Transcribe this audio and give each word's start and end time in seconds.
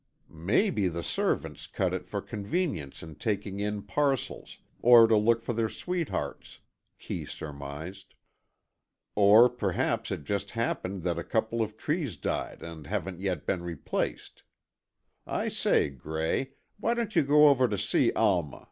"Maybe 0.33 0.87
the 0.87 1.03
servants 1.03 1.67
cut 1.67 1.93
it 1.93 2.07
for 2.07 2.23
convenience 2.23 3.03
in 3.03 3.13
taking 3.17 3.59
in 3.59 3.83
parcels, 3.83 4.57
or 4.81 5.05
to 5.05 5.15
look 5.15 5.43
for 5.43 5.53
their 5.53 5.69
sweethearts," 5.69 6.59
Kee 6.97 7.23
surmised. 7.23 8.15
"Oh 9.15 9.47
perhaps 9.47 10.09
it 10.09 10.23
just 10.23 10.49
happened 10.57 11.03
that 11.03 11.19
a 11.19 11.23
couple 11.23 11.61
of 11.61 11.77
trees 11.77 12.17
died 12.17 12.63
and 12.63 12.87
haven't 12.87 13.19
yet 13.19 13.45
been 13.45 13.61
replaced. 13.61 14.41
I 15.27 15.49
say, 15.49 15.89
Gray, 15.91 16.53
why 16.79 16.95
don't 16.95 17.15
you 17.15 17.21
go 17.21 17.49
over 17.49 17.67
to 17.67 17.77
see 17.77 18.11
Alma?" 18.13 18.59